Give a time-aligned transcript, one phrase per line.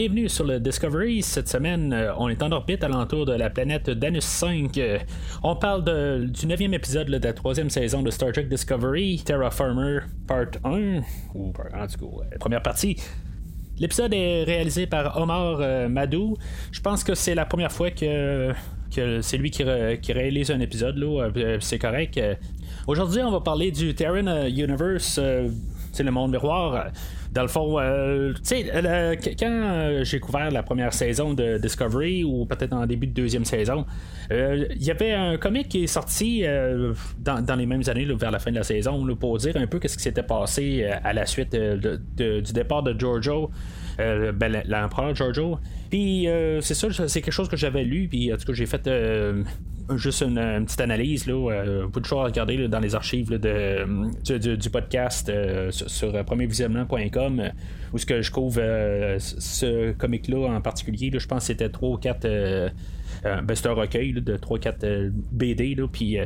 [0.00, 1.22] Bienvenue sur le Discovery.
[1.22, 4.78] Cette semaine, euh, on est en orbite alentour de la planète Danus 5.
[4.78, 4.98] Euh,
[5.42, 5.84] on parle
[6.30, 11.00] du neuvième épisode de la troisième saison de Star Trek Discovery, Terraformer Part 1,
[11.34, 12.96] ou en tout cas, euh, première partie.
[13.78, 16.38] L'épisode est réalisé par Omar Madou.
[16.72, 18.54] Je pense que c'est la première fois que,
[18.90, 20.96] c'est lui qui, réalise un épisode.
[20.96, 21.28] là.
[21.60, 22.18] C'est correct.
[22.86, 25.20] Aujourd'hui, on va parler du Terran Universe.
[25.92, 26.86] c'est le monde miroir.
[27.32, 28.64] Dans le fond, euh, tu sais,
[29.38, 33.44] quand euh, j'ai couvert la première saison de Discovery, ou peut-être en début de deuxième
[33.44, 33.86] saison,
[34.32, 36.42] euh, il y avait un comic qui est sorti
[37.20, 39.96] dans, les mêmes années, vers la fin de la saison, pour dire un peu ce
[39.96, 43.50] qui s'était passé à la suite du départ de Giorgio.
[44.00, 45.58] Euh, ben, l'empereur Giorgio.
[45.90, 46.26] Puis
[46.62, 48.88] c'est ça, c'est quelque chose que j'avais lu, puis en tout cas j'ai fait
[49.96, 55.70] juste une, petite analyse, là, euh, beaucoup regarder dans les archives de, du, podcast euh,
[55.70, 56.22] sur, sur euh,
[57.40, 57.48] euh,
[57.92, 58.60] où ce que je couvre
[59.18, 61.10] ce comic-là en particulier.
[61.10, 62.68] là, je pense que c'était 3 ou 4 euh,
[63.26, 65.76] euh, ben, c'est un recueil de 3-4 BD.
[65.92, 66.16] Puis,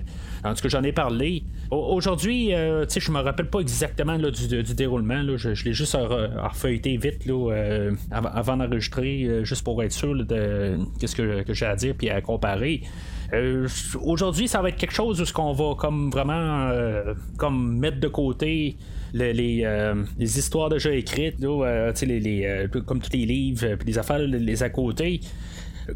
[0.44, 1.42] en tout cas, j'en ai parlé.
[1.72, 2.52] Au- Aujourd'hui,
[2.88, 5.22] sais, je me rappelle pas exactement du, du déroulement.
[5.36, 7.24] je je l'ai juste re- refeuilleté vite
[8.12, 12.20] avant, d'enregistrer, juste pour être sûr de qu'est-ce que, que j'ai à dire puis à
[12.20, 12.82] comparer.
[13.32, 13.68] Euh,
[14.02, 18.00] Aujourd'hui, ça va être quelque chose où ce qu'on va comme vraiment euh, comme mettre
[18.00, 18.76] de côté
[19.16, 24.62] euh, les histoires déjà écrites, euh, les, comme tous les livres, puis les affaires, les
[24.62, 25.20] à côté.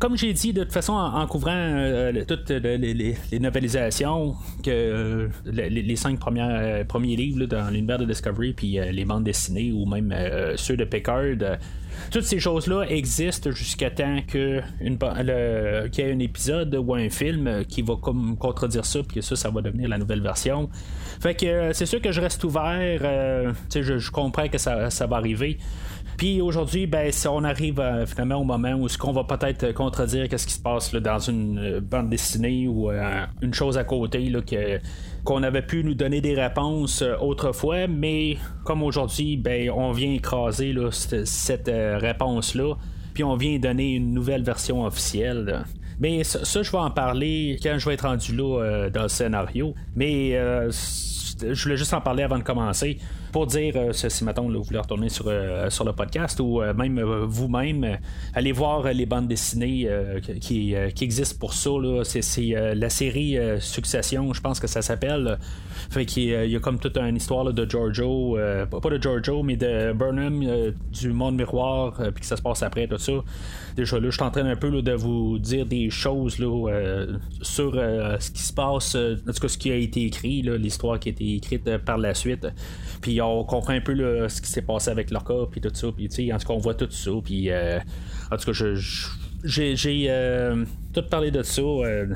[0.00, 3.38] Comme j'ai dit, de toute façon, en, couvrant euh, le- toutes les, les- les- les
[3.38, 9.04] novelisations, que euh, les, cinq euh, premiers livres dans l'univers de Discovery, puis euh, les
[9.04, 11.56] bandes dessinées ou même euh, ceux de Pickard, euh,
[12.10, 17.64] toutes ces choses-là existent jusqu'à temps qu'il y ait un épisode ou un film euh,
[17.64, 20.68] qui va comme contredire ça, puis que ça, ça va devenir la nouvelle version.
[21.20, 23.00] Fait que euh, c'est sûr que je reste ouvert.
[23.02, 25.58] euh, je, je comprends que ça va arriver.
[26.16, 29.72] Puis aujourd'hui, ben, on arrive euh, finalement au moment où ce qu'on va peut-être euh,
[29.72, 32.90] contredire qu'est-ce qui se passe là, dans une euh, bande dessinée ou
[33.42, 34.80] une chose à côté là, que,
[35.24, 40.74] qu'on avait pu nous donner des réponses autrefois, mais comme aujourd'hui, ben, on vient écraser
[40.90, 42.74] cette, réponse-là,
[43.14, 45.64] puis on vient donner une nouvelle version officielle.
[46.00, 49.74] Mais ça, je vais en parler quand je vais être rendu là dans le scénario.
[49.96, 50.70] Mais euh,
[51.42, 52.98] je voulais juste en parler avant de commencer
[53.32, 56.62] pour dire euh, si mettons là, vous voulez retourner sur, euh, sur le podcast ou
[56.62, 57.98] euh, même vous-même
[58.34, 59.88] allez voir les bandes dessinées
[60.40, 61.70] qui, qui existent pour ça
[62.04, 65.38] c'est, la série Succession je pense que ça s'appelle.
[65.90, 68.36] Fait qu'il y a- il y a comme toute une histoire de Giorgio
[68.70, 70.44] pas de Giorgio mais de Burnham
[70.92, 73.12] du monde miroir puis que ça se passe après tout ça.
[73.76, 77.06] Déjà là je suis en train un peu de vous dire des choses là,
[77.42, 81.10] sur ce qui se passe en tout cas ce qui a été écrit l'histoire qui
[81.10, 82.46] a été écrite par la suite.
[83.00, 86.08] Puis on comprend un peu ce qui s'est passé avec leur puis tout ça puis
[86.08, 87.78] tu sais en tout cas on voit tout ça puis euh,
[88.30, 88.74] en tout cas
[89.44, 92.06] j'ai, euh, tout parlé de ça euh,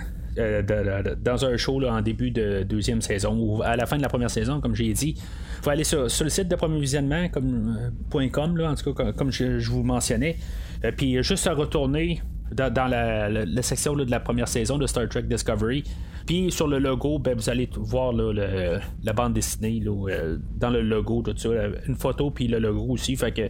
[1.23, 4.31] dans un show en début de deuxième saison ou à la fin de la première
[4.31, 5.17] saison comme j'ai dit.
[5.63, 7.93] Faut aller sur, le site de premier visionnement comme,
[8.33, 10.37] .com là, en tout cas comme, je, vous mentionnais.
[10.97, 12.21] Puis juste à retourner
[12.51, 15.85] dans, la, section là, de la première saison de Star Trek Discovery.
[16.27, 21.23] Puis sur le logo, ben, vous allez voir la bande dessinée euh, dans le logo,
[21.23, 23.17] tout ça, euh, une photo puis le logo aussi.
[23.17, 23.49] Fait que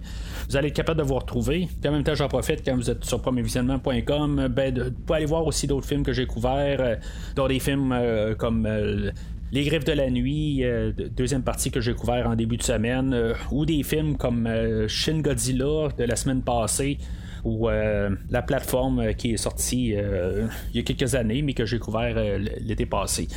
[0.48, 1.68] vous allez être capable de vous retrouver.
[1.80, 5.16] Puis en même temps, j'en profite quand vous êtes sur premiervisionnement.com, ben, de, vous pouvez
[5.18, 6.96] aller voir aussi d'autres films que j'ai couverts, euh,
[7.36, 9.10] dont des films euh, comme euh,
[9.52, 12.62] les Griffes de la Nuit, euh, de- deuxième partie que j'ai couvert en début de
[12.62, 16.96] semaine, euh, ou des films comme euh, Shin Godzilla de la semaine passée,
[17.44, 21.54] ou euh, la plateforme euh, qui est sortie euh, il y a quelques années, mais
[21.54, 22.16] que j'ai couvert
[22.60, 23.28] l'été passé.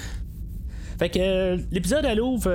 [0.98, 2.50] Fait que l'épisode à Louvre,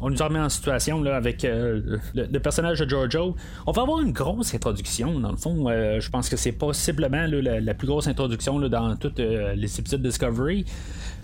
[0.00, 3.36] on nous remet en situation là, avec le, personnage de Giorgio.
[3.66, 5.66] On va avoir une grosse introduction, dans le fond.
[5.68, 9.80] Je pense que c'est possiblement là, la, la plus grosse introduction là, dans tous les
[9.80, 10.64] épisodes de Discovery.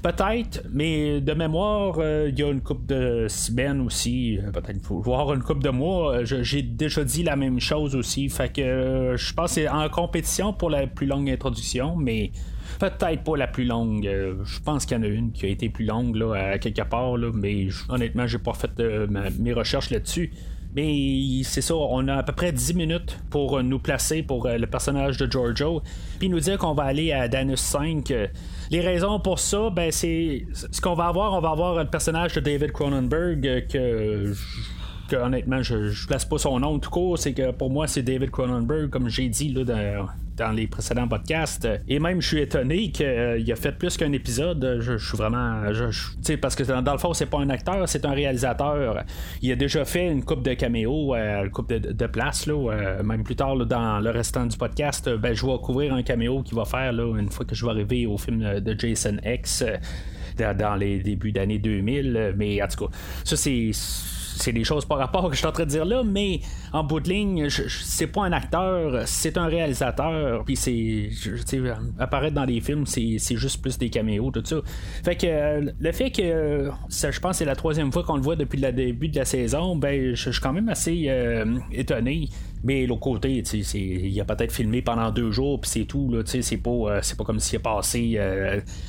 [0.04, 4.36] Peut-être, mais de mémoire, euh, il y a une coupe de semaines aussi.
[4.38, 6.16] euh, Peut-être voir une coupe de mois.
[6.18, 8.28] Euh, J'ai déjà dit la même chose aussi.
[8.28, 12.32] Fait que je pense que c'est en compétition pour la plus longue introduction, mais
[12.78, 14.04] peut-être pas la plus longue.
[14.44, 16.82] Je pense qu'il y en a une qui a été plus longue là, à quelque
[16.82, 18.78] part, là, mais honnêtement, j'ai pas fait
[19.08, 20.32] ma- mes recherches là-dessus.
[20.76, 20.92] Mais
[21.44, 25.16] c'est ça, on a à peu près 10 minutes pour nous placer pour le personnage
[25.18, 25.80] de Giorgio,
[26.18, 28.12] puis nous dire qu'on va aller à Danus 5.
[28.70, 32.34] Les raisons pour ça, ben c'est ce qu'on va avoir, on va avoir le personnage
[32.34, 34.32] de David Cronenberg que
[35.16, 38.30] honnêtement, je, ne place pas son nom tout court, c'est que pour moi, c'est David
[38.30, 39.64] Cronenberg, comme j'ai dit là,
[40.36, 41.68] dans, les précédents podcasts.
[41.88, 44.78] Et même, je suis étonné qu'il a fait plus qu'un épisode.
[44.80, 45.72] Je, suis vraiment.
[45.72, 49.04] Je, parce que dans, le fond, c'est pas un acteur, c'est un réalisateur.
[49.42, 52.72] Il a déjà fait une coupe de caméos, euh, une coupe de, de place, là,
[52.72, 55.08] euh, même plus tard dans le restant du podcast.
[55.08, 57.70] Ben, je vais couvrir un caméo qu'il va faire là, une fois que je vais
[57.70, 59.62] arriver au film de Jason X.
[59.62, 59.76] Euh,
[60.36, 63.70] dans les débuts d'année 2000, mais en tout cas, ça c'est
[64.36, 66.40] c'est des choses par rapport que je suis en train de dire là, mais
[66.72, 71.10] en bout de ligne, c'est pas un acteur, c'est un réalisateur, puis c'est.
[71.98, 74.56] apparaître dans des films, c'est juste plus des caméos, tout ça.
[75.04, 78.60] Fait que le fait que je pense c'est la troisième fois qu'on le voit depuis
[78.60, 82.28] le début de la saison, ben je suis quand même assez euh, étonné.
[82.64, 83.42] Mais l'autre côté,
[83.74, 86.12] il a peut-être filmé pendant deux jours, puis c'est tout.
[86.24, 88.18] C'est pas, euh, c'est pas comme s'il a passé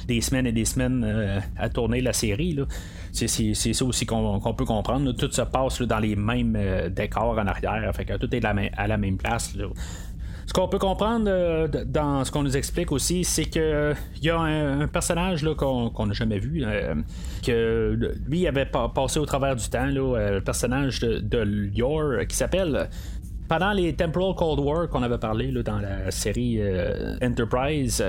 [0.07, 2.57] des semaines et des semaines à tourner la série.
[3.11, 5.11] C'est ça aussi qu'on peut comprendre.
[5.11, 6.57] Tout se passe dans les mêmes
[6.89, 7.91] décors en arrière.
[7.95, 9.53] Fait que tout est à la même place.
[10.47, 14.29] Ce qu'on peut comprendre euh, dans ce qu'on nous explique aussi, c'est que il y
[14.29, 16.93] a un, personnage qu'on n'a jamais vu, euh,
[17.43, 22.89] que lui avait passé au travers du temps, euh, le personnage de, de qui s'appelle
[23.47, 26.59] pendant les Temporal Cold War qu'on avait parlé dans la série
[27.21, 28.03] Enterprise,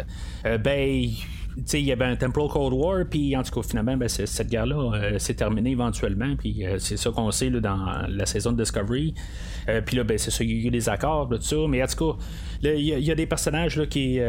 [0.44, 1.10] ben
[1.72, 4.92] il y avait un Temporal Cold War, puis en tout cas, finalement, ben, cette guerre-là
[4.94, 9.14] euh, s'est terminée éventuellement, puis euh, c'est ça qu'on sait dans la saison de Discovery.
[9.68, 11.86] Euh, puis là, ben, c'est ça, il y a des accords, tout ça, mais en
[11.86, 12.18] tout cas,
[12.62, 14.20] il y, a des personnages là, qui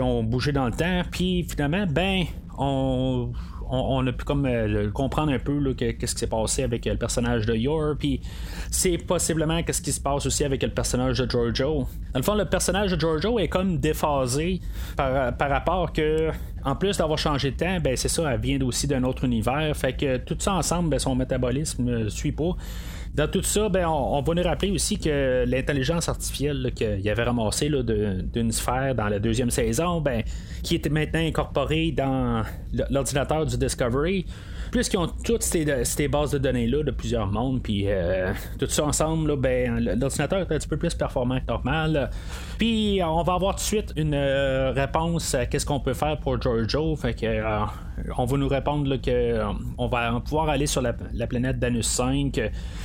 [0.00, 2.24] ont bougé dans le temps, puis finalement, ben,
[2.58, 3.32] on
[3.70, 7.46] on, a pu euh, comprendre un peu qu'est-ce qui s'est passé avec euh, le personnage
[7.46, 8.20] de Yor, puis
[8.70, 11.86] c'est possiblement qu'est-ce qui se passe aussi avec le personnage de Giorgio.
[12.12, 14.60] Dans le fond, le personnage de Giorgio est comme déphasé
[14.96, 16.30] par, rapport que
[16.64, 19.74] en plus d'avoir changé de temps, ben c'est ça, elle vient aussi d'un autre univers.
[19.76, 22.56] Fait que tout ça ensemble, ben, son métabolisme ne suit pas.
[23.20, 27.68] Dans tout ça, ben, on, va nous rappeler aussi que l'intelligence artificielle qu'il avait ramassée
[27.68, 30.22] d'une sphère dans la deuxième saison, ben,
[30.62, 32.42] qui était maintenant incorporée dans
[32.88, 34.24] l'ordinateur du Discovery,
[34.72, 39.36] puisqu'ils ont toutes ces, bases de données-là de plusieurs mondes, puis euh, tout ça ensemble,
[39.36, 42.08] ben, l'ordinateur est un petit peu plus performant que normal.
[42.56, 46.18] Puis on va avoir tout de suite une euh, réponse à qu'est-ce qu'on peut faire
[46.20, 46.96] pour Giorgio.
[46.96, 47.66] Fait que euh,
[48.16, 49.40] on va nous répondre que
[49.78, 52.32] on va pouvoir aller sur la, la planète Danus 5.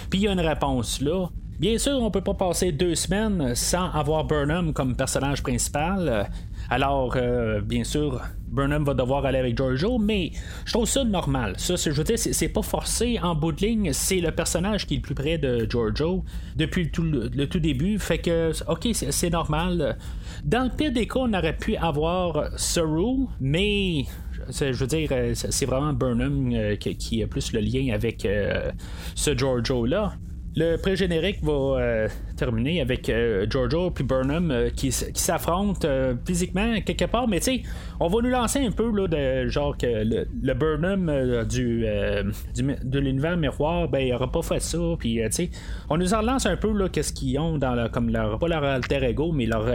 [0.09, 1.27] Puis il y a une réponse là.
[1.57, 6.29] Bien sûr, on peut pas passer deux semaines sans avoir Burnham comme personnage principal.
[6.69, 10.31] Alors, euh, bien sûr, Burnham va devoir aller avec Giorgio, mais
[10.65, 11.53] je trouve ça normal.
[11.57, 13.93] Ça, je veux dire, c'est pas forcé en bout de ligne.
[13.93, 16.25] C'est le personnage qui est le plus près de Giorgio
[16.57, 17.99] depuis le tout, le tout début.
[17.99, 19.97] Fait que, ok, c'est normal.
[20.43, 24.05] Dans le pire des cas, on aurait pu avoir Saru, mais
[24.49, 28.71] je veux dire, c'est vraiment Burnham euh, qui, a plus le lien avec euh,
[29.15, 30.13] ce Giorgio-là.
[30.57, 32.07] Le pré-générique va euh,
[32.37, 35.85] terminer avec euh, Giorgio puis Burnham euh, qui, s'affrontent
[36.25, 37.63] physiquement quelque part, mais tu sais,
[37.99, 43.35] on va nous lancer un peu là, de genre que le, Burnham du, de l'univers
[43.35, 45.49] miroir, ben il aura pas fait ça, puis tu sais,
[45.89, 48.47] on nous en lance un peu là qu'est-ce qu'ils ont dans leur, comme leur pas
[48.47, 49.65] leur alter ego, mais leur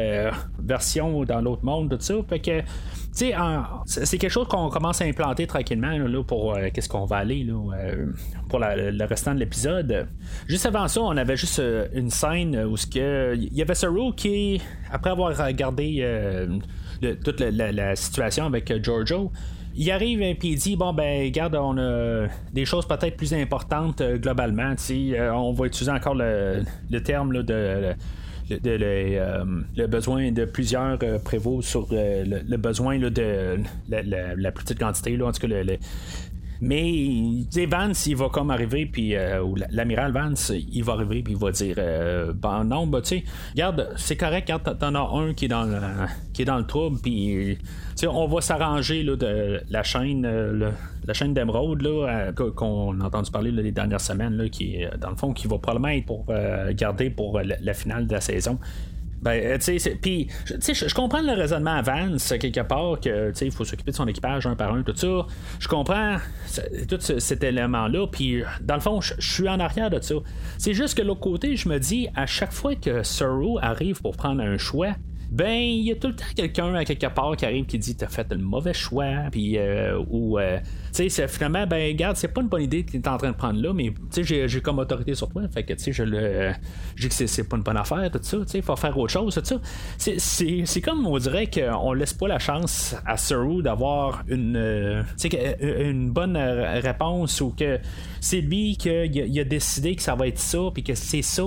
[0.59, 2.63] version dans l'autre monde, tout ça, fait que
[3.13, 7.55] c'est quelque chose qu'on commence à implanter tranquillement là, pour qu'est-ce qu'on va aller là,
[8.49, 10.09] pour le restant de l'épisode.
[10.47, 14.61] Juste avant ça, on avait juste euh, une scène où il y avait Saru qui,
[14.91, 16.59] après avoir regardé euh,
[17.25, 19.31] toute la, situation avec euh, Giorgio,
[19.75, 24.03] il arrive et il dit bon ben regarde on a des choses peut-être plus importantes
[24.03, 24.75] globalement
[25.33, 26.65] on va utiliser encore le,
[27.05, 27.95] terme de
[28.51, 35.47] le besoin de plusieurs prévôts sur le, besoin de la, petite quantité, là, en tout
[35.47, 35.55] cas
[36.61, 41.39] mais Vance, il va comme arriver, puis euh, l'amiral Vance, il va arriver, puis il
[41.39, 45.33] va dire euh, ben non, bah, tu sais, regarde, c'est correct quand t'en as un
[45.33, 45.79] qui est dans le,
[46.35, 47.59] qui est dans le trouble, puis
[48.07, 50.71] on va s'arranger de la chaîne, euh,
[51.07, 51.83] la chaîne d'émeraude
[52.55, 55.89] qu'on a entendu parler les dernières semaines, là, qui dans le fond qui va probablement
[55.89, 56.27] être pour
[56.73, 58.59] garder pour la, finale de la saison.
[59.23, 63.97] Ben, euh, je comprends le raisonnement à Vance, quelque part, que, il faut s'occuper de
[63.97, 65.27] son équipage un par un, tout ça.
[65.59, 66.17] Je comprends
[66.89, 70.15] tout cet élément-là, puis, dans le fond, je suis en arrière de ça.
[70.59, 74.17] C'est juste que l'autre côté, je me dis, à chaque fois que Saru arrive pour
[74.17, 74.95] prendre un choix,
[75.31, 77.97] ben il y a tout le temps quelqu'un à quelque part qui arrive qui dit
[77.97, 79.59] t'as fait le mauvais choix, puis
[80.09, 80.39] ou
[80.93, 83.37] tu sais finalement ben regarde c'est pas une bonne idée que t'es en train de
[83.37, 86.03] prendre là, mais tu sais j'ai comme autorité sur toi, fait que tu sais je
[86.03, 86.53] le
[86.99, 89.35] dis que c'est pas une bonne affaire tout ça, tu sais faut faire autre chose
[89.35, 89.57] tout ça.
[89.97, 95.05] C'est comme on dirait qu'on laisse pas la chance à Saru d'avoir une
[95.61, 97.79] une bonne réponse ou que
[98.21, 101.45] c'est lui qui a, décidé que ça va être ça, puis que c'est ça.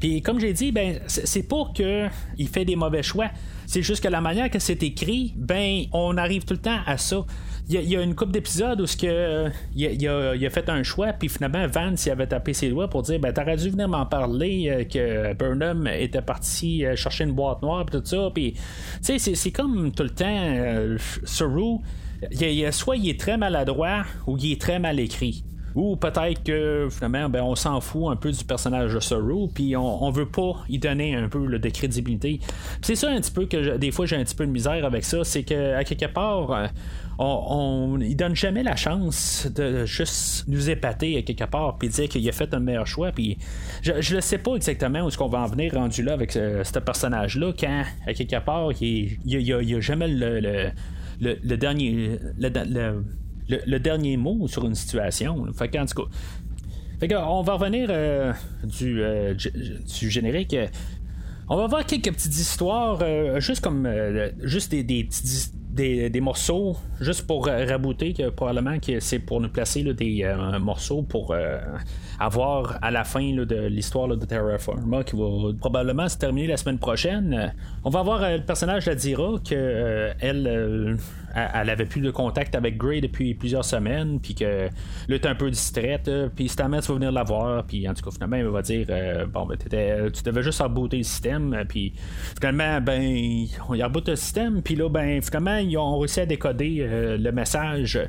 [0.00, 3.30] Puis comme j'ai dit, ben c'est pas que il fait des mauvais choix.
[3.66, 6.96] C'est juste que la manière que c'est écrit, ben on arrive tout le temps à
[6.96, 7.24] ça.
[7.68, 11.28] Il y, a une couple d'épisodes où ce que, il, a, fait un choix, puis
[11.28, 14.68] finalement Vance il avait tapé ses doigts pour dire ben t'aurais dû venir m'en parler
[14.68, 18.30] euh, que Burnham était parti euh, chercher une boîte noire puis tout ça.
[18.32, 18.52] Puis
[19.04, 21.78] tu sais c'est comme tout le temps euh, Saru,
[22.70, 25.42] soit il est très maladroit ou il est très mal écrit.
[25.76, 29.76] Ou peut-être que finalement, ben, on s'en fout un peu du personnage de Saru, puis
[29.76, 32.40] on, on veut pas y donner un peu de crédibilité.
[32.80, 35.04] c'est ça un petit peu que des fois j'ai un petit peu de misère avec
[35.04, 36.66] ça, c'est que à quelque part, euh,
[37.18, 42.08] on, il donne jamais la chance de juste nous épater à quelque part puis dire
[42.08, 43.38] qu'il a fait un meilleur choix puis
[43.82, 46.78] je ne sais pas exactement où est-ce qu'on va en venir rendu là avec ce,
[46.78, 50.70] personnage là quand à quelque part il n'y a, jamais le,
[51.20, 53.02] le, dernier le,
[53.78, 55.46] dernier mot sur une situation.
[55.52, 55.70] Fait
[57.00, 57.26] tout cas.
[57.28, 58.32] on va revenir euh,
[58.64, 60.56] du, euh, du, générique.
[61.48, 63.88] On va voir quelques petites histoires, euh, juste comme
[64.42, 65.08] juste des, des
[65.76, 71.02] des, morceaux juste pour rabouter, que probablement que c'est pour nous placer des euh, morceaux
[71.02, 71.34] pour
[72.18, 76.78] avoir à la fin de l'histoire de Terraforma qui va probablement se terminer la semaine
[76.78, 77.52] prochaine.
[77.84, 80.96] On va avoir le personnage d'Adira que elle
[81.54, 84.68] elle avait plus de contact avec Gray depuis plusieurs semaines, puis que
[85.08, 88.10] là, est un peu distraite, puis Stamets va venir la voir, puis en tout cas,
[88.10, 88.86] finalement, il va dire
[89.32, 91.92] Bon, ben, tu devais juste rebooter le système, puis
[92.38, 96.78] finalement, ben, il reboot le système, puis là, ben, finalement, ils ont réussi à décoder
[96.80, 98.00] euh, le message.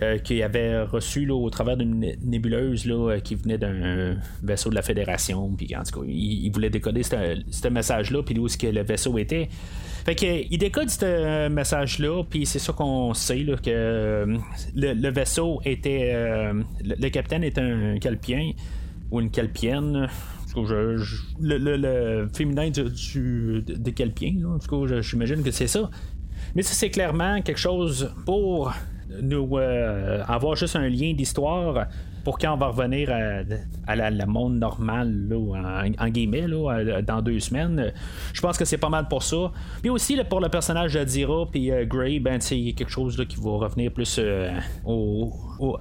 [0.00, 4.76] Euh, qu'il avait reçu au travers d'une nébuleuse là, euh, qui venait d'un vaisseau de
[4.76, 5.50] la Fédération.
[5.56, 9.18] Puis en tout cas, il, voulait décoder ce message-là, puis où est-ce que le vaisseau
[9.18, 9.48] était.
[10.08, 14.38] Fait que, il décode ce message-là, puis c'est ça qu'on sait, que
[14.74, 16.14] le, vaisseau était.
[16.82, 18.52] le, capitaine est un calpien
[19.10, 20.08] ou une calpienne.
[21.42, 25.90] le, féminin du, des calpiens, en tout cas, j'imagine que c'est ça.
[26.54, 28.72] Mais ça, c'est clairement quelque chose pour
[29.20, 31.86] nous euh, avoir juste un lien d'histoire
[32.24, 33.10] pour quand on va revenir
[33.86, 35.28] à, la, monde normal
[35.98, 37.92] en, guillemets là, dans deux semaines.
[38.32, 39.52] Je pense que c'est pas mal pour ça.
[39.80, 43.50] Puis aussi pour le personnage d'Adira puis euh, Gray, ben a quelque chose qui va
[43.50, 44.50] revenir plus euh,
[44.84, 45.78] au, au,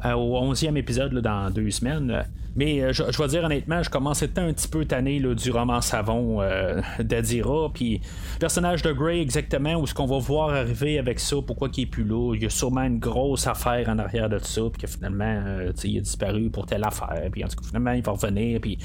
[0.53, 2.25] 11e épisode dans deux semaines.
[2.57, 5.19] Mais euh, je, je vais dire honnêtement, je commence à être un petit peu tanné
[5.19, 7.69] du roman savon euh, d'Adira.
[7.71, 8.01] Puis
[8.33, 11.83] le personnage de Grey, exactement, où ce qu'on va voir arriver avec ça, pourquoi il
[11.83, 12.33] est plus là.
[12.33, 15.71] Il y a sûrement une grosse affaire en arrière de ça, puis que finalement, euh,
[15.83, 17.29] il a disparu pour telle affaire.
[17.31, 18.59] Puis en tout cas, finalement, il va revenir.
[18.61, 18.77] Puis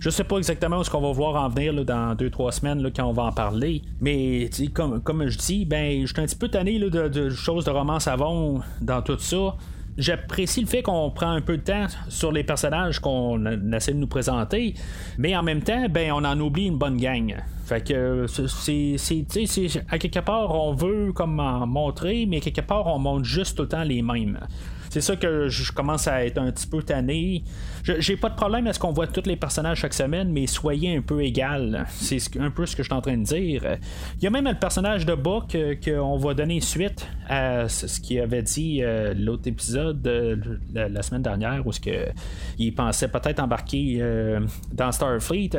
[0.00, 2.90] je sais pas exactement ce qu'on va voir en venir dans deux, trois semaines là,
[2.94, 3.82] quand on va en parler.
[4.00, 7.70] Mais comme, comme je dis, ben, je suis un petit peu tanné de, choses de
[7.70, 9.54] roman savon dans tout ça
[9.98, 13.98] j'apprécie le fait qu'on prend un peu de temps sur les personnages qu'on essaie de
[13.98, 14.74] nous présenter,
[15.18, 17.36] mais en même temps, ben on en oublie une bonne gang.
[17.66, 18.96] Fait que c'est,
[19.90, 23.82] à quelque part on veut comme en montrer, mais quelque part on montre juste temps
[23.82, 24.38] les mêmes.
[24.90, 27.44] C'est ça que je commence à être un petit peu tanné.
[27.84, 30.96] J'ai pas de problème à ce qu'on voit tous les personnages chaque semaine, mais soyez
[30.96, 31.86] un peu égal.
[31.90, 33.78] C'est un peu ce que je suis en train de dire.
[34.16, 38.00] Il y a même le personnage de Buck euh, qu'on va donner suite à ce
[38.00, 40.06] qu'il avait dit euh, l'autre épisode
[40.72, 42.08] la, semaine dernière où ce que
[42.58, 44.40] il pensait peut-être embarquer euh,
[44.72, 45.50] dans Starfleet.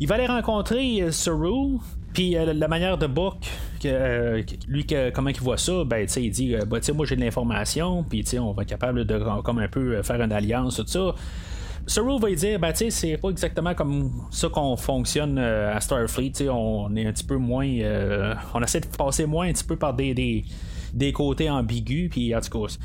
[0.00, 1.78] Il va aller rencontrer Saru,
[2.16, 3.36] puis la manière de Book,
[3.78, 8.24] que, lui, comment il voit ça, ben, il dit bah, moi j'ai de l'information, puis
[8.38, 11.14] on va être capable de comme un peu faire une alliance, tout ça.
[11.86, 16.48] Saru va dire, ben, tu c'est pas exactement comme ça qu'on fonctionne euh, à Starfleet.
[16.48, 17.68] On est un petit peu moins.
[17.68, 20.44] Euh, on essaie de passer moins un petit peu par des, des,
[20.94, 22.08] des côtés ambigus.
[22.10, 22.76] Puis, en tout cas,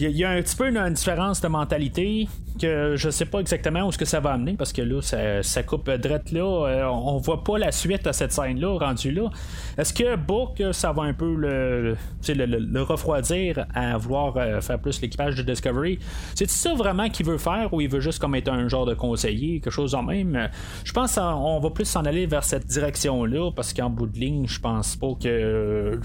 [0.00, 2.28] il y, a un petit peu une, différence de mentalité
[2.58, 5.00] que je sais pas exactement où ce que ça va amener parce que là,
[5.42, 6.40] ça, coupe drette là.
[6.40, 9.30] Euh, on voit pas la suite à cette scène-là, rendu là.
[9.78, 11.96] Est-ce que Book, ça va un peu le,
[12.28, 15.98] le, refroidir à vouloir faire plus l'équipage de Discovery?
[16.34, 18.94] C'est ça vraiment qu'il veut faire ou il veut juste comme être un genre de
[18.94, 20.48] conseiller, quelque chose en même?
[20.84, 24.46] Je pense qu'on va plus s'en aller vers cette direction-là parce qu'en bout de ligne,
[24.46, 26.00] je pense pas que.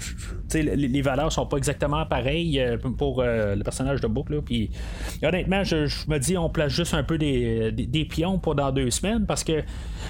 [0.54, 2.62] les, valeurs sont pas exactement pareilles
[2.98, 4.30] pour le personnage de Book.
[4.30, 4.70] Là, puis
[5.22, 8.90] honnêtement, je, me dis, on place juste un peu des, des, pions pour dans deux
[8.90, 9.62] semaines parce que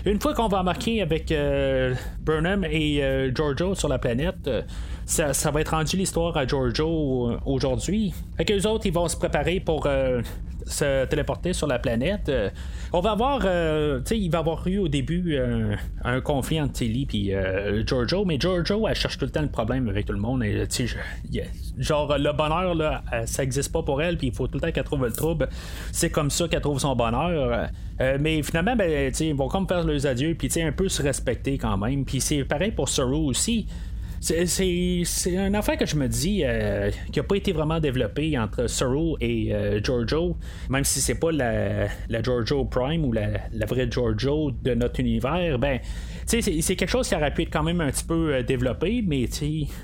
[0.04, 1.32] une fois qu'on va marquer avec
[2.20, 3.02] Burnham et
[3.34, 4.48] Giorgio sur la planète,
[5.04, 8.12] ça, ça, va être rendu l'histoire à Giorgio aujourd'hui.
[8.36, 9.88] Fait les autres, ils vont se préparer pour
[10.66, 12.28] se téléporter sur la planète.
[12.28, 12.50] Euh,
[12.92, 16.60] on va avoir, euh, tu sais, il va avoir eu au début euh, un conflit
[16.60, 20.12] entre Tilly et Giorgio, mais Giorgio, elle cherche tout le temps le problème avec tout
[20.12, 20.44] le monde.
[21.78, 24.72] Genre, le bonheur, là, ça n'existe pas pour elle, puis il faut tout le temps
[24.72, 25.48] qu'elle trouve le trouble.
[25.92, 27.68] C'est comme ça qu'elle trouve son bonheur.
[28.20, 31.76] mais finalement, ben, ils vont comme faire leurs adieux, puis un peu se respecter quand
[31.76, 32.04] même.
[32.04, 33.66] Puis c'est pareil pour Saru aussi.
[34.26, 38.66] C'est un affaire que je me dis euh, qui n'a pas été vraiment développé entre
[38.66, 40.36] Sorrow et euh, Giorgio,
[40.68, 44.98] même si c'est pas la, la, Giorgio Prime ou la, la, vraie Giorgio de notre
[44.98, 45.78] univers, ben
[46.26, 49.28] c'est quelque chose qui aurait pu être quand même un petit peu euh, développé, mais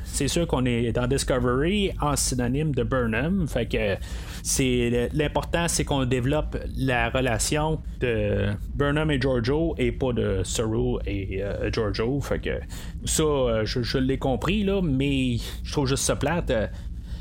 [0.04, 3.96] c'est sûr qu'on est dans Discovery en synonyme de Burnham, fait que
[4.42, 10.98] c'est l'important c'est qu'on développe la relation de Burnham et Giorgio et pas de Sorrow
[11.06, 12.60] et Giorgio, fait que
[13.04, 16.52] ça je, je l'ai compris, là, mais je trouve juste ça plate.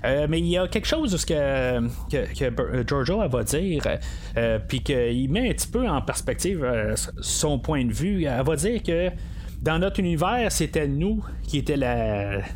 [0.03, 3.83] Euh, mais il y a quelque chose que, que, que Giorgio va dire,
[4.37, 8.23] euh, puis qu'il met un petit peu en perspective euh, son point de vue.
[8.23, 9.09] Elle va dire que
[9.61, 11.77] dans notre univers, c'était nous qui était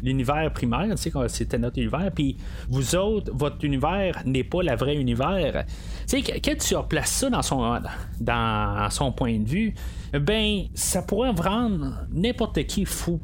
[0.02, 0.88] l'univers primaire,
[1.28, 2.36] c'était notre univers, puis
[2.68, 5.66] vous autres, votre univers n'est pas le vrai univers.
[6.08, 7.80] Tu sais, quand tu replaces ça dans son,
[8.20, 9.76] dans son point de vue,
[10.20, 13.22] ben, ça pourrait rendre n'importe qui fou.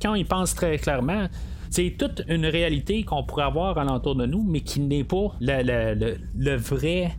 [0.00, 1.26] Quand il pense très clairement,
[1.76, 6.56] c'est toute une réalité qu'on pourrait avoir alentour de nous, mais qui n'est pas le,
[6.56, 7.12] vrai,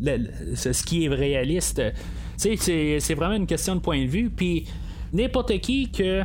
[0.55, 1.79] ce qui est réaliste.
[2.37, 4.31] C'est vraiment une question de point de vue.
[4.31, 4.65] Puis
[5.13, 6.23] n'importe qui que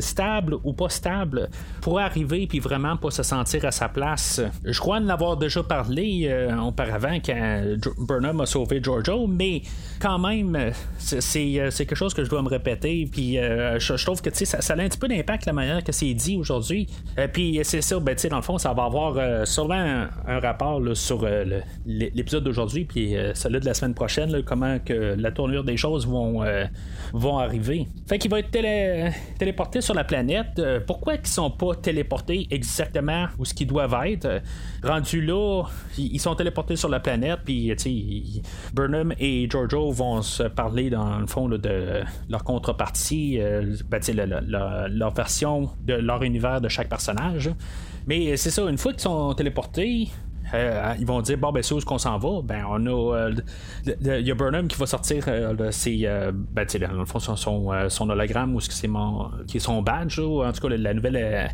[0.00, 1.48] stable ou pas stable
[1.80, 4.40] pourrait arriver puis vraiment pas se sentir à sa place.
[4.64, 7.62] Je crois en avoir déjà parlé euh, auparavant quand
[7.98, 9.62] Burnham a sauvé Giorgio, mais
[10.00, 13.08] quand même, euh, c'est quelque chose que je dois me répéter.
[13.10, 16.12] Puis je, trouve que ça, ça a un petit peu d'impact la manière que c'est
[16.14, 16.88] dit aujourd'hui.
[17.32, 21.26] puis c'est ça, ben, dans le fond, ça va avoir sûrement un, rapport sur
[21.86, 26.44] l'épisode d'aujourd'hui, puis celui de la semaine prochaine, comment que la tournure des choses vont,
[27.12, 27.86] vont arriver.
[28.06, 28.50] Fait qu'il va être
[29.38, 33.96] téléporté sur la planète, euh, pourquoi ils sont pas téléportés exactement où ce qu'ils doivent
[34.06, 34.42] être?
[34.82, 35.64] Rendus là,
[35.98, 37.72] ils sont téléportés sur la planète, puis
[38.72, 44.00] Burnham et Giorgio vont se parler dans le fond de leur contrepartie, euh, ben,
[44.90, 47.50] leur version de leur univers de chaque personnage.
[48.06, 50.08] Mais c'est ça, une fois qu'ils sont téléportés,
[50.54, 52.42] euh, ils vont dire bon ben c'est où qu'on s'en va?
[52.42, 53.34] Ben on a euh,
[53.86, 55.98] il y a Burnham qui va sortir euh, c'est
[56.52, 58.90] ben, dans le fond son, son, hologramme ou ce que c'est
[59.46, 61.50] qui est son badge en tout cas la nouvelle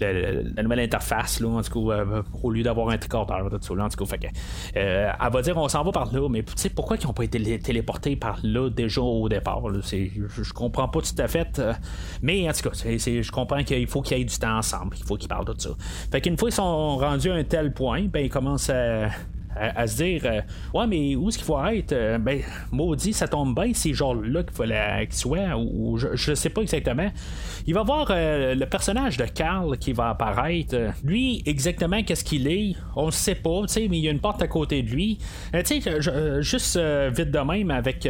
[0.00, 3.74] la, nouvelle interface, là, en tout cas, euh, au lieu d'avoir un tricorder, tout ça,
[3.74, 4.16] là, en tout cas,
[4.76, 7.12] euh, elle va dire on s'en va par là, mais tu sais, pourquoi ils n'ont
[7.12, 9.62] pas été téléportés par là déjà au départ?
[9.82, 11.72] je, comprends pas tout à fait, euh,
[12.22, 15.04] mais en tout cas, je comprends qu'il faut qu'il y ait du temps ensemble, il
[15.04, 15.70] faut qu'ils parlent de tout ça.
[16.10, 18.70] Fait qu'une fois qu'ils sont rendus à un tel point, ben, ils commencent
[19.58, 20.40] à se dire euh,
[20.74, 21.92] Ouais, mais où est-ce qu'il faut être?
[21.92, 26.34] Euh, Ben, maudit, ça tombe bien, c'est genre-là qu'il faut qu'il soit, ou, je, ne
[26.34, 27.08] sais pas exactement.
[27.66, 30.76] Il va voir euh, le personnage de Carl qui va apparaître.
[31.04, 34.10] Lui, exactement qu'est-ce qu'il est, on ne sait pas, tu sais, mais il y a
[34.10, 35.18] une porte à côté de lui.
[35.64, 38.08] tu sais, juste vite de même avec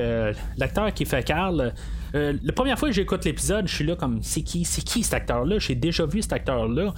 [0.57, 1.73] l'acteur qui fait Carl.
[2.13, 5.15] la première fois que j'écoute l'épisode, je suis là comme c'est qui, c'est qui cet
[5.15, 5.59] acteur-là?
[5.59, 6.95] J'ai déjà vu cet acteur-là.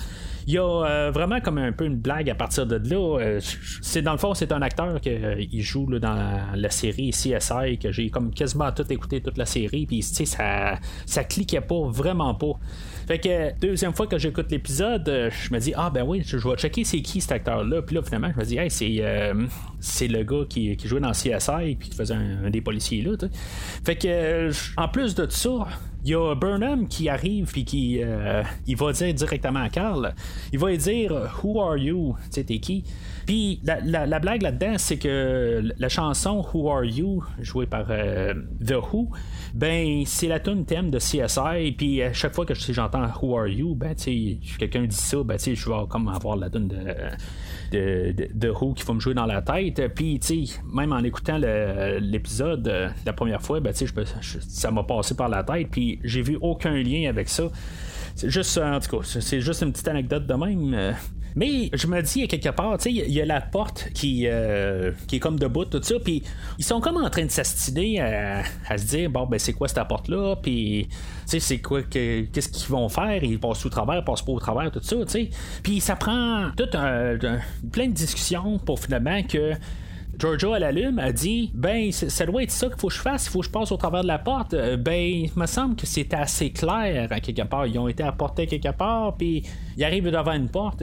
[0.51, 3.21] Il y a euh, vraiment comme un peu une blague à partir de là.
[3.21, 3.41] Euh,
[3.83, 7.93] c'est dans le fond, c'est un acteur qui euh, joue dans la série CSI que
[7.93, 9.87] j'ai comme quasiment tout écouté toute la série.
[9.87, 12.55] Puis ça, ça cliquait pas, vraiment pas.
[13.07, 16.57] Fait que deuxième fois que j'écoute l'épisode, je me dis ah ben oui, je, vais
[16.57, 17.83] checker c'est qui cet acteur-là.
[17.83, 19.05] Puis là finalement je me dis hey c'est
[19.79, 23.13] c'est le gars qui, qui, jouait dans CSI puis qui faisait un, des policiers là.
[23.85, 25.69] Fait que en plus de ça,
[26.05, 30.15] il y a Burnham qui arrive puis qui euh, il va dire directement à Carl
[30.53, 32.85] il va lui dire Who are you Tu sais, t'es qui?
[33.27, 38.35] Puis la, blague là-dedans, c'est que la chanson Who are you jouée par euh,
[38.65, 39.11] The Who,
[39.55, 41.73] ben c'est la tune thème de CSI.
[41.77, 45.23] Puis à chaque fois que j'entends Who are you, ben tu sais, quelqu'un dit ça,
[45.23, 46.77] ben tu sais, je vais comme avoir la tune de
[47.71, 49.83] de, de, Who qui va me jouer dans la tête.
[49.95, 53.95] Puis, tu sais, même en écoutant l'épisode euh, la première fois, ben, tu sais,
[54.49, 55.69] ça m'a passé par la tête.
[55.71, 57.45] Puis, j'ai vu aucun lien avec ça.
[58.15, 60.75] C'est juste, en tout cas, c'est juste une petite anecdote de même.
[60.75, 60.93] Euh,
[61.37, 65.17] Mais je me dis, à quelque part, il y a la porte qui, euh, qui
[65.17, 66.23] est comme debout, tout ça, puis
[66.59, 69.87] ils sont comme en train de s'astiner à, se dire, bon, ben c'est quoi cette
[69.87, 70.89] porte-là, puis
[71.39, 74.71] c'est quoi, qu'est-ce qu'ils vont faire, ils passent au travers, ils passent pas au travers,
[74.71, 75.31] tout ça, tu sais.
[75.63, 77.17] Puis ça prend tout un,
[77.71, 79.55] plein de discussions pour finalement que
[80.19, 83.27] Giorgio à l'allume a dit Ben, ça doit être ça qu'il faut que je fasse,
[83.27, 84.55] il faut que je passe au travers de la porte.
[84.55, 87.67] Euh, ben, il me semble que c'était assez clair à quelque part.
[87.67, 89.45] Ils ont été apportés quelque part, puis
[89.77, 90.83] ils arrivent devant une porte.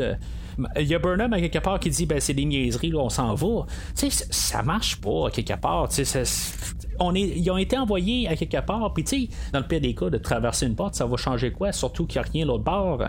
[0.80, 3.10] Il y a Burnham à quelque part qui dit ben c'est des niaiseries, là, on
[3.10, 3.66] s'en va.
[3.96, 5.90] Tu sais, ça marche pas à quelque part.
[5.90, 6.24] Tu sais,
[7.00, 9.82] on est, ils ont été envoyés à quelque part, puis tu sais, dans le pire
[9.82, 11.72] des cas, de traverser une porte, ça va changer quoi?
[11.72, 13.04] Surtout qu'il n'y a rien l'autre bord.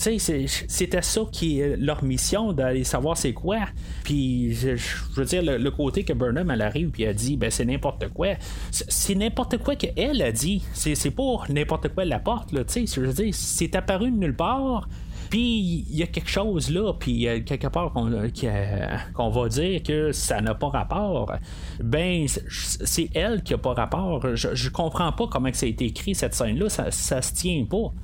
[0.00, 3.58] Tu sais, c'était ça qui est leur mission, d'aller savoir c'est quoi.
[4.04, 4.76] Puis, je,
[5.16, 8.28] veux dire, le, côté que Burnham, elle arrive, puis elle dit, ben c'est n'importe quoi.
[8.70, 10.62] C'est n'importe quoi qu'elle a dit.
[10.72, 12.84] C'est pour n'importe quoi la porte, tu sais.
[12.86, 14.88] Je veux dire, c'est apparu de nulle part.
[15.32, 18.10] Puis il y a quelque chose là, puis quelque part qu'on
[19.14, 21.32] qu'on va dire que ça n'a pas rapport.
[21.82, 24.36] Ben, c'est elle qui a pas rapport.
[24.36, 26.68] Je, je comprends pas comment ça a été écrit cette scène-là.
[26.68, 27.94] Ça, ça se tient pas.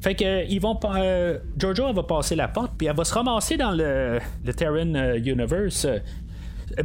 [0.00, 3.56] Fait que ils vont euh, Jojo va passer la porte puis elle va se ramasser
[3.56, 5.88] dans le, le Terran euh, Universe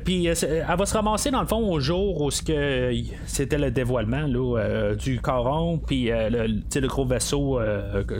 [0.03, 4.27] puis euh, elle va se ramasser dans le fond au jour où c'était le dévoilement
[4.27, 7.59] là, euh, du coron, puis euh, le, le, gros vaisseau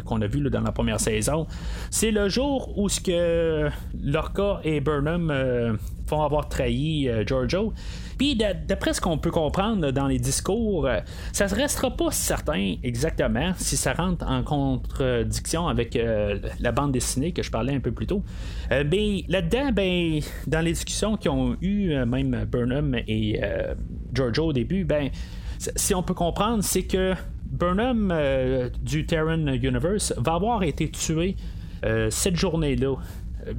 [0.05, 1.45] qu'on a vu dans la première saison.
[1.89, 3.69] C'est le jour où ce que
[4.01, 7.73] Lorca et Burnham vont avoir trahi Giorgio.
[8.21, 10.99] Puis d'après ce qu'on peut comprendre dans les discours, euh,
[11.33, 16.91] ça ne restera pas certain exactement si ça rentre en contradiction avec euh, la bande
[16.91, 18.23] dessinée que je parlais un peu plus tôt.
[18.71, 23.41] Euh, mais là-dedans, ben, dans les discussions qu'ils ont eu, même Burnham et
[24.13, 25.09] Giorgio au début, ben,
[25.57, 28.13] si on peut comprendre, c'est que Burnham
[28.83, 31.37] du Terran Universe va avoir été tué
[32.11, 32.97] cette journée-là.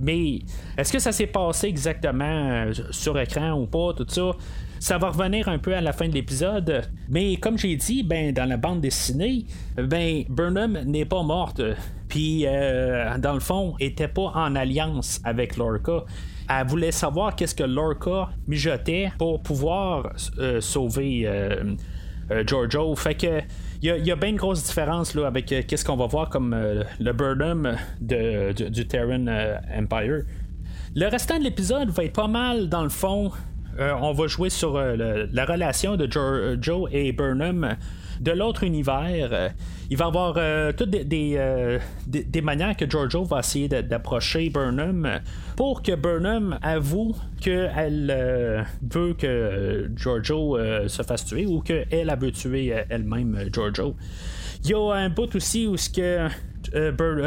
[0.00, 0.40] Mais
[0.76, 4.32] est-ce que ça s'est passé exactement euh, sur écran ou pas, tout ça?
[4.78, 6.82] Ça va revenir un peu à la fin de l'épisode.
[7.08, 11.62] Mais comme j'ai dit, ben, dans la bande dessinée, ben, Burnham n'est pas morte.
[12.08, 16.04] Puis, euh, dans le fond, était pas en alliance avec Lorca.
[16.50, 21.28] Elle voulait savoir qu'est-ce que Lorca mijotait pour pouvoir euh, sauver
[22.46, 22.94] Giorgio.
[22.96, 23.42] Fait que
[23.82, 26.54] il y, a bien une grosse différence là, avec euh, qu'est-ce qu'on va voir comme
[26.54, 30.22] euh, le Burnham de, du Terran euh, Empire.
[30.94, 33.32] Le restant de l'épisode va être pas mal dans le fond.
[33.78, 36.08] on va jouer sur la relation de
[36.60, 37.76] Joe et Burnham
[38.22, 39.30] de l'autre univers.
[39.32, 39.48] Euh,
[39.90, 44.48] il va y avoir euh, toutes euh, des, des, manières que Giorgio va essayer d'approcher
[44.48, 45.20] Burnham
[45.56, 50.56] pour que Burnham avoue qu'elle veut que Giorgio
[50.88, 53.96] se fasse tuer ou qu'elle elle veut tuer elle-même Giorgio.
[54.64, 56.28] Il y a un bout aussi où ce que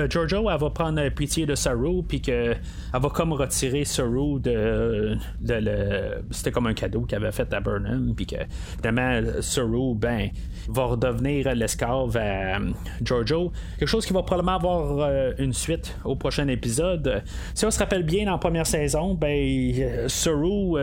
[0.10, 2.62] Giorgio, va prendre pitié de Saru, puis qu'elle
[2.93, 6.23] va comme retirer Saru de, le.
[6.31, 8.38] C'était comme un cadeau qu'elle avait fait à Burnham, puis que
[8.81, 10.29] finalement, Saru, ben,
[10.69, 13.51] va redevenir l'esclave à euh, Giorgio.
[13.78, 17.23] Quelque chose qui va probablement avoir une suite au prochain épisode.
[17.54, 20.73] Si on se rappelle bien, dans la première saison, ben, Saru,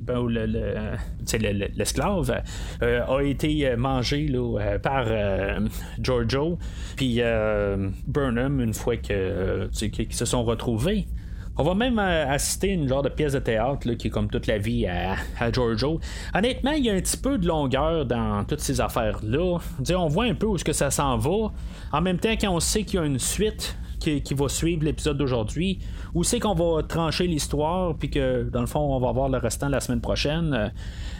[0.00, 0.26] ben,
[1.76, 2.42] l'esclave,
[2.80, 4.30] a été mangé
[4.82, 5.06] par
[6.00, 6.58] Giorgio,
[6.96, 7.20] puis
[8.06, 9.68] Burnham une fois qu'ils
[10.10, 11.06] se sont retrouvés.
[11.60, 14.28] On va même euh, assister à une genre de pièce de théâtre qui est comme
[14.28, 15.16] toute la vie à,
[15.52, 15.98] Giorgio.
[16.32, 19.58] Honnêtement, il y a un petit peu de longueur dans toutes ces affaires-là.
[19.96, 21.52] On voit un peu où ce que ça s'en va.
[21.92, 25.18] En même temps, quand on sait qu'il y a une suite, qui, va suivre l'épisode
[25.18, 25.78] d'aujourd'hui,
[26.14, 29.38] où c'est qu'on va trancher l'histoire, puis que dans le fond, on va voir le
[29.38, 30.72] restant la semaine prochaine.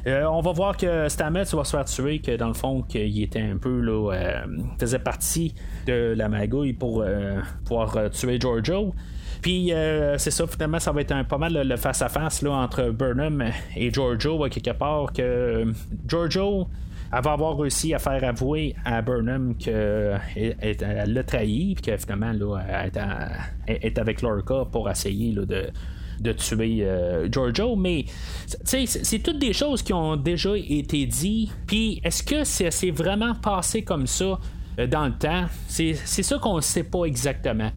[0.06, 3.22] Euh, on va voir que Stamets va se faire tuer, que dans le fond, qu'il
[3.22, 4.46] était un peu là, euh,
[4.78, 5.54] faisait partie
[5.86, 8.94] de la magouille pour euh, pouvoir tuer Giorgio.
[9.42, 9.72] Puis
[10.16, 13.44] c'est ça, finalement, ça va être un, pas mal le face-à-face là, entre Burnham
[13.76, 15.72] et Giorgio, quelque part, que
[16.06, 16.68] Giorgio
[17.10, 20.18] elle va avoir réussi à faire avouer à Burnham qu'elle
[21.06, 22.92] l'a trahi, puis que finalement, elle
[23.66, 25.70] est, avec Lorca pour essayer de
[26.20, 28.04] de tuer euh, Giorgio, mais
[28.64, 31.50] c'est toutes des choses qui ont déjà été dites.
[31.66, 34.38] Puis est-ce que c'est vraiment passé comme ça
[34.78, 35.46] euh, dans le temps?
[35.68, 37.70] C'est ça qu'on ne sait pas exactement.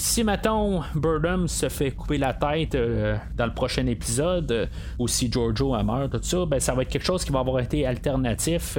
[0.00, 5.28] Si, mettons, Burnham se fait couper la tête euh, dans le prochain épisode, ou si
[5.30, 7.84] Giorgio a meurt, tout ça, ben, ça va être quelque chose qui va avoir été
[7.84, 8.78] alternatif.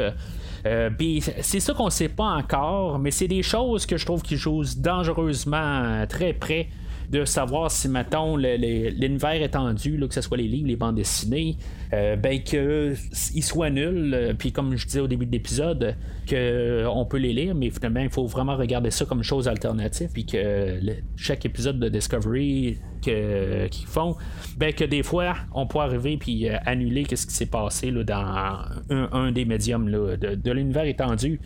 [0.63, 4.63] c'est ça qu'on sait pas encore, mais c'est des choses que je trouve qui jouent
[4.77, 6.69] dangereusement très près
[7.10, 11.58] de savoir si, mettons, l'univers étendu, que ce soit les livres, les bandes dessinées,
[11.93, 12.95] euh, ben qu'ils
[13.43, 15.95] soient nuls, puis comme je disais au début de l'épisode,
[16.30, 20.26] qu'on peut les lire, mais finalement, il faut vraiment regarder ça comme chose alternative, puis
[20.26, 20.80] que
[21.15, 24.15] chaque épisode de Discovery qu'ils font,
[24.58, 29.32] ben que des fois, on peut arriver puis annuler ce qui s'est passé dans un,
[29.32, 31.39] des médiums de l'univers étendu.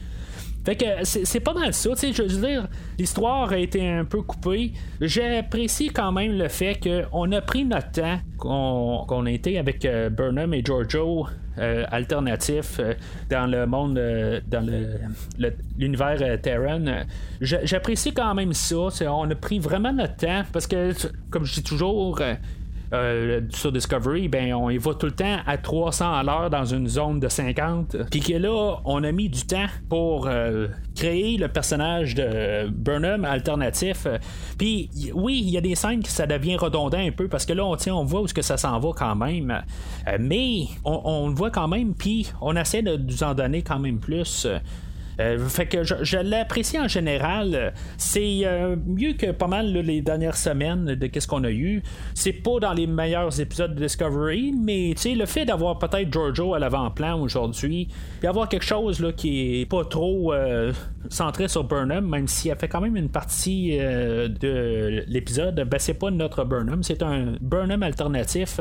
[0.63, 4.05] Fait que c'est pas mal ça, tu sais, je veux dire, l'histoire a été un
[4.05, 4.71] peu coupée.
[5.01, 10.09] J'apprécie quand même le fait qu'on a pris notre temps, qu'on a été avec euh,
[10.09, 12.93] Burnham et Giorgio euh, alternatif euh,
[13.29, 13.95] dans le monde,
[14.47, 14.65] dans
[15.77, 17.03] l'univers Terran.
[17.41, 18.87] J'apprécie quand même ça.
[19.09, 20.93] On a pris vraiment notre temps parce que,
[21.29, 22.21] comme je dis toujours,
[22.93, 26.65] euh, sur Discovery, ben on y va tout le temps à 300 à l'heure dans
[26.65, 27.97] une zone de 50.
[28.11, 33.25] Puis que là, on a mis du temps pour euh, créer le personnage de Burnham
[33.25, 34.07] alternatif.
[34.57, 37.53] Puis oui, il y a des scènes que ça devient redondant un peu parce que
[37.53, 39.63] là, on, on voit où ce que ça s'en va quand même.
[40.07, 43.79] Euh, mais on, le voit quand même, puis on essaie de nous en donner quand
[43.79, 44.47] même plus.
[45.19, 47.73] Euh, fait que je, l'apprécie en général.
[47.97, 51.83] C'est euh, mieux que pas mal les dernières semaines de qu'est-ce qu'on a eu.
[52.13, 56.59] C'est pas dans les meilleurs épisodes de Discovery, mais le fait d'avoir peut-être Giorgio à
[56.59, 57.87] l'avant-plan aujourd'hui,
[58.19, 60.71] puis avoir quelque chose là, qui est pas trop euh,
[61.09, 65.93] centré sur Burnham, même s'il a fait quand même une partie de l'épisode, ben c'est
[65.93, 68.59] pas notre Burnham, c'est un Burnham alternatif.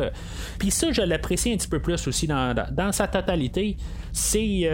[0.59, 3.77] Puis ça, je l'apprécie un petit peu plus aussi dans, dans sa totalité.
[4.12, 4.69] C'est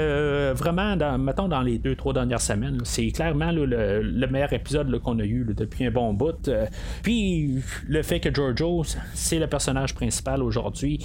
[0.55, 2.81] vraiment, mettons, dans les deux, trois dernières semaines.
[2.85, 6.48] C'est clairement le, meilleur épisode qu'on a eu depuis un bon bout.
[6.48, 6.66] Euh,
[7.02, 8.83] puis le fait que Giorgio,
[9.14, 11.04] c'est le personnage principal aujourd'hui,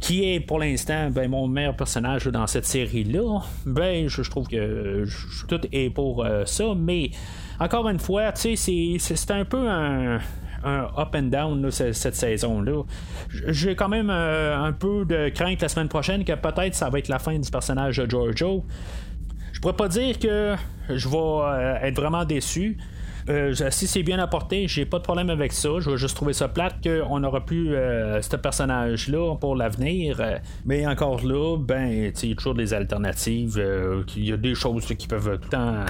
[0.00, 5.04] qui est pour l'instant ben, mon meilleur personnage dans cette série-là, ben je, trouve que
[5.48, 7.10] tout est pour euh, ça, mais
[7.60, 10.20] encore une fois, tu sais, c'est un peu un
[10.64, 12.82] up and down cette, saison-là.
[13.48, 16.98] J'ai quand même euh, un peu de crainte la semaine prochaine que peut-être ça va
[16.98, 18.64] être la fin du personnage de Giorgio.
[19.62, 20.56] Je pourrais pas dire que
[20.88, 22.78] je vais euh, être vraiment déçu.
[23.28, 25.70] Euh, si c'est bien apporté, j'ai pas de problème avec ça.
[25.78, 30.20] Je vais juste trouver ça plate qu'on n'aura plus euh, ce personnage-là pour l'avenir.
[30.64, 33.62] mais encore là, ben, il y a toujours des alternatives.
[34.16, 35.84] Il y a des choses qui peuvent tout le temps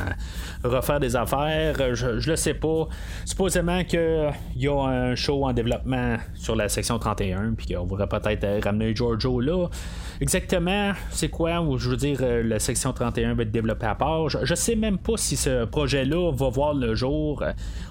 [0.65, 1.95] refaire des affaires.
[1.95, 2.89] Je, je le sais pas.
[3.25, 8.09] Supposément qu'il y a un show en développement sur la section 31, puis qu'on pourrait
[8.09, 9.69] peut-être ramener Giorgio là.
[10.21, 14.29] Exactement, c'est quoi, je veux dire, la section 31 va être développée à part.
[14.29, 17.22] Je, je sais même pas si ce projet-là va voir le jour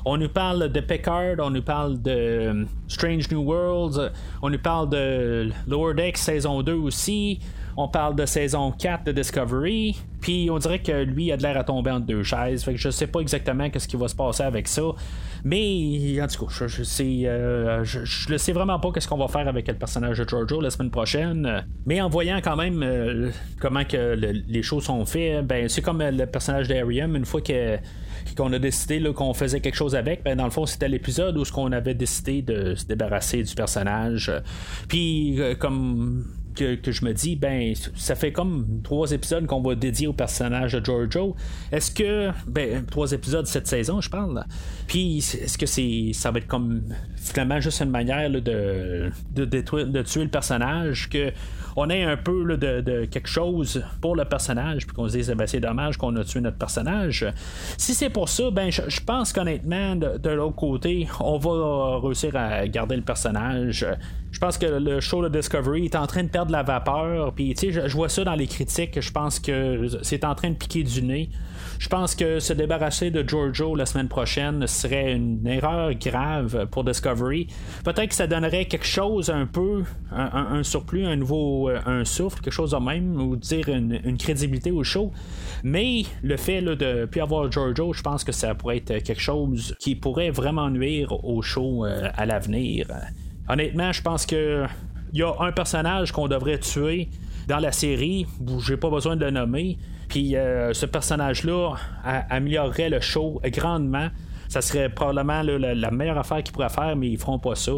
[0.06, 4.60] on nous parle de Picard, on nous parle de euh, Strange New Worlds, on nous
[4.60, 7.40] parle de Lower Decks saison 2 aussi.
[7.78, 9.96] On parle de saison 4 de Discovery.
[10.20, 12.64] Puis on dirait que lui a de l'air à tomber entre deux chaises.
[12.64, 14.84] Fait que sais pas exactement qu'est-ce qui va se passer avec ça.
[15.44, 19.68] Mais en tout cas, je, euh, je, sais vraiment pas qu'est-ce qu'on va faire avec
[19.68, 21.66] le personnage de Giorgio la semaine prochaine.
[21.86, 26.26] Mais en voyant quand même euh, comment les choses sont faites, ben c'est comme le
[26.26, 27.78] personnage d'Ariam, une fois que
[28.36, 31.44] qu'on a décidé qu'on faisait quelque chose avec, ben, dans le fond, c'était l'épisode où
[31.52, 34.32] qu'on avait décidé de se débarrasser du personnage.
[34.88, 39.76] Puis, euh, comme que, je me dis, ben, ça fait comme trois épisodes qu'on va
[39.76, 41.36] dédier au personnage de Giorgio.
[41.72, 44.46] Est-ce que, ben, trois épisodes cette saison, je parle?
[44.88, 46.82] Puis, est-ce que c'est, ça va être comme
[47.16, 51.32] finalement juste une manière de, de, de, tuer le personnage, que
[51.76, 55.48] on ait un peu de, quelque chose pour le personnage, puis qu'on se dise, ben,
[55.48, 57.26] c'est dommage qu'on a tué notre personnage.
[57.78, 62.68] Si c'est pour ça, ben, je, pense qu'honnêtement, de, l'autre côté, on va réussir à
[62.68, 63.86] garder le personnage.
[64.32, 67.54] Je pense que le show de Discovery est en train de perdre la vapeur, puis
[67.54, 70.56] tu sais, je, vois ça dans les critiques, je pense que c'est en train de
[70.56, 71.30] piquer du nez.
[71.80, 76.84] Je pense que se débarrasser de Giorgio la semaine prochaine serait une erreur grave pour
[76.84, 77.48] Discovery.
[77.84, 82.40] Peut-être que ça donnerait quelque chose un peu, un, surplus, un nouveau euh, un souffle,
[82.42, 85.12] quelque chose de même, ou dire une, crédibilité au show.
[85.64, 89.22] Mais le fait de de plus avoir Giorgio, je pense que ça pourrait être quelque
[89.22, 92.88] chose qui pourrait vraiment nuire au show euh, à l'avenir.
[93.52, 94.66] Honnêtement, je pense que
[95.12, 97.10] il y a un personnage qu'on devrait tuer
[97.50, 98.26] dans la série,
[98.66, 101.74] j'ai pas besoin de le nommer, puis euh, ce personnage-là
[102.30, 104.08] améliorerait le show grandement.
[104.48, 107.74] Ça serait probablement la, meilleure affaire qu'ils pourraient faire, mais ils feront pas ça.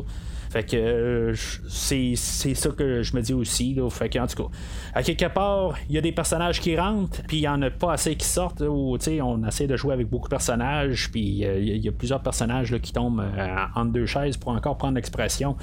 [0.54, 1.34] Fait que euh,
[1.68, 3.74] c'est, ça que je me dis aussi.
[3.74, 3.90] Là.
[3.90, 4.50] Fait que, en tout cas,
[4.94, 7.72] à quelque part, il y a des personnages qui rentrent, puis il n'y en a
[7.72, 8.62] pas assez qui sortent.
[8.62, 12.72] On essaie de jouer avec beaucoup de personnages, puis euh, il y, a plusieurs personnages
[12.72, 15.58] là, qui tombent euh, en deux chaises pour encore prendre l'expression.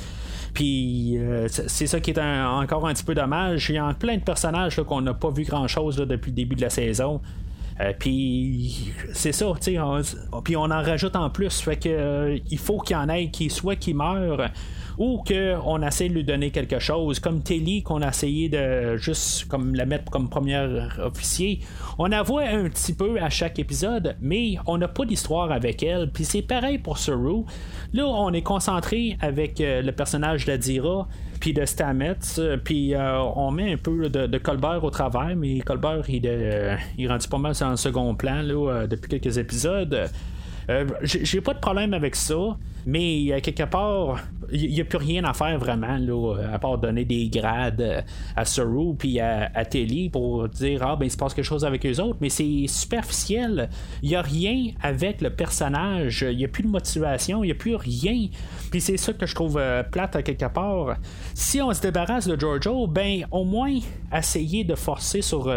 [0.55, 3.71] Puis c'est ça qui est encore un petit peu dommage.
[3.71, 6.63] Il y a plein de personnages qu'on n'a pas vu grand-chose depuis le début de
[6.63, 7.21] la saison.
[7.99, 9.79] Puis c'est ça, tu sais,
[10.45, 13.51] puis on en rajoute en plus, fait que il faut qu'il y en ait qui
[13.51, 14.51] soit qui meurt
[15.01, 19.47] ou qu'on essaie de lui donner quelque chose, comme Telly, qu'on a essayé de juste
[19.47, 20.59] comme la mettre comme premier
[21.03, 21.61] officier.
[21.99, 25.83] On la voit un petit peu à chaque épisode, mais on n'a pas d'histoire avec
[25.83, 26.11] elle.
[26.11, 27.45] Puis c'est pareil pour Saru.
[27.95, 31.09] Là, on est concentré avec euh, le personnage d'Adira
[31.41, 36.05] puis de Stamets, puis euh, on met un peu de, Colbert au travers, mais Colbert,
[36.09, 40.09] il, euh, il est rendu pas mal en second plan depuis quelques épisodes.
[41.03, 42.57] J'ai pas de problème avec ça.
[42.87, 44.19] Mais euh, quelque part,
[44.53, 48.01] il n'y a plus rien à faire vraiment, là, à part donner des grades euh,
[48.37, 51.65] à Saru puis à, à Telly pour dire Ah, ben il se passe quelque chose
[51.65, 53.69] avec eux autres, mais c'est superficiel.
[54.03, 57.53] Il n'y a rien avec le personnage, il n'y a plus de motivation, il n'y
[57.53, 58.29] a plus rien.
[58.71, 60.97] Puis c'est ça que je trouve euh, plate à quelque part.
[61.35, 63.79] Si on se débarrasse de Giorgio, ben au moins
[64.17, 65.53] essayer de forcer sur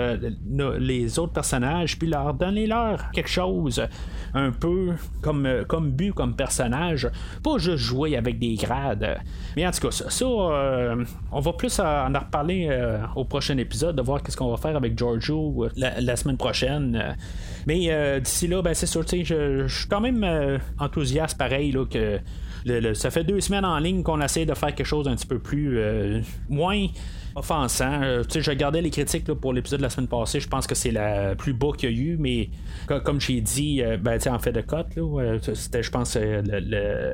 [0.79, 3.83] les autres personnages, puis leur donner leur quelque chose
[4.33, 7.09] un peu comme, comme but, comme personnage
[7.43, 9.17] pas juste jouer avec des grades.
[9.55, 13.95] Mais en tout cas, ça, euh, on va plus en, reparler euh, au prochain épisode,
[13.95, 17.15] de voir qu'est-ce qu'on va faire avec Giorgio euh, la, semaine prochaine.
[17.67, 19.23] Mais d'ici là, ben, c'est sûr, je,
[19.67, 22.19] je suis quand même enthousiaste pareil là, que
[22.93, 25.39] ça fait deux semaines en ligne qu'on essaie de faire quelque chose un petit peu
[25.39, 25.79] plus
[26.49, 26.87] moins
[27.35, 28.01] offensant.
[28.03, 30.39] Euh, je regardais les critiques pour l'épisode de la semaine passée.
[30.39, 32.49] Je pense que c'est la plus beau qu'il y a eu, mais
[33.03, 34.87] comme j'ai dit, euh, ben, en fait de cote,
[35.53, 37.13] c'était, je pense, euh,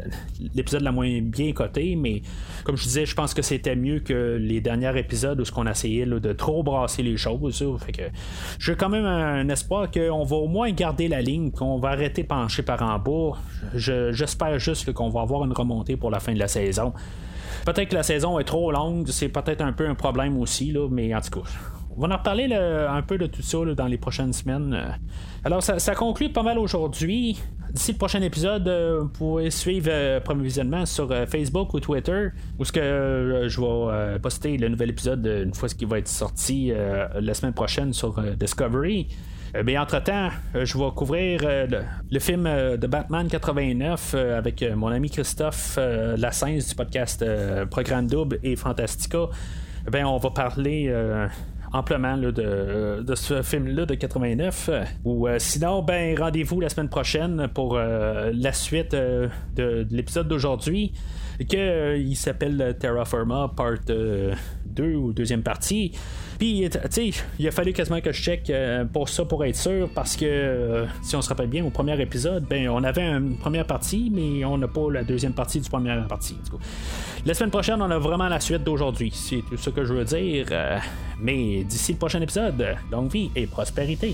[0.55, 2.21] l'épisode la moins bien coté, mais
[2.63, 5.67] comme je disais, je pense que c'était mieux que les derniers épisodes où ce qu'on
[5.67, 7.63] essayait de trop brasser les choses.
[7.85, 8.03] fait que
[8.59, 12.23] j'ai quand même un espoir qu'on va au moins garder la ligne, qu'on va arrêter
[12.23, 13.37] de pencher par en bas.
[13.73, 16.93] j'espère juste qu'on va avoir une remontée pour la fin de la saison.
[17.65, 20.87] Peut-être que la saison est trop longue, c'est peut-être un peu un problème aussi, là,
[20.89, 21.49] mais en tout cas.
[21.97, 24.97] On va en reparler un peu de tout ça dans les prochaines semaines.
[25.43, 27.37] Alors, ça, conclut pas mal aujourd'hui.
[27.71, 31.79] D'ici le prochain épisode, euh, vous pouvez suivre euh, Premier Visionnement sur euh, Facebook ou
[31.79, 36.07] Twitter, où ce que je vais poster le nouvel épisode une fois qu'il va être
[36.07, 39.07] sorti la semaine prochaine sur Discovery.
[39.65, 45.77] Mais entre-temps, je vais couvrir le, film de Batman 89 avec mon ami Christophe
[46.17, 47.25] Lassens du podcast
[47.69, 49.25] Programme Double et Fantastica.
[49.91, 50.93] Ben, on va parler
[51.73, 54.69] amplement de, ce film-là de 89.
[55.03, 60.27] Ou euh, sinon, ben rendez-vous la semaine prochaine pour euh, la suite euh, de, l'épisode
[60.27, 60.93] d'aujourd'hui,
[61.47, 63.85] qui s'appelle Terra Firma Part
[64.79, 65.91] 2 ou deuxième partie.
[66.37, 69.57] Puis, tu sais, il a fallu quasiment que je check euh, pour ça, pour être
[69.57, 73.03] sûr, parce que euh, si on se rappelle bien, au premier épisode, ben, on avait
[73.03, 76.37] une première partie, mais on n'a pas la deuxième partie du première partie.
[77.25, 79.11] La semaine prochaine, on a vraiment la suite d'aujourd'hui.
[79.13, 80.45] C'est tout ce que je veux dire.
[80.51, 80.77] Euh,
[81.19, 84.13] mais d'ici le prochain épisode, longue vie et prospérité.